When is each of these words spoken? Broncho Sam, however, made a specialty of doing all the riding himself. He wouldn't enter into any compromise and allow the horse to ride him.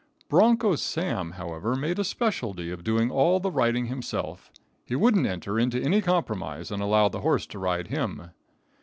Broncho 0.29 0.75
Sam, 0.77 1.33
however, 1.33 1.75
made 1.75 1.99
a 1.99 2.03
specialty 2.03 2.71
of 2.71 2.83
doing 2.83 3.11
all 3.11 3.39
the 3.39 3.51
riding 3.51 3.85
himself. 3.85 4.51
He 4.83 4.95
wouldn't 4.95 5.27
enter 5.27 5.59
into 5.59 5.79
any 5.79 6.01
compromise 6.01 6.71
and 6.71 6.81
allow 6.81 7.07
the 7.09 7.19
horse 7.21 7.45
to 7.45 7.59
ride 7.59 7.89
him. 7.89 8.31